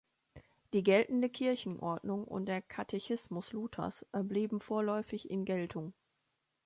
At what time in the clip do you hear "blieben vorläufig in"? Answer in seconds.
4.13-5.45